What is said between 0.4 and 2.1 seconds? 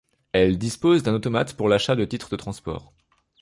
dispose d'un automate pour l'achat de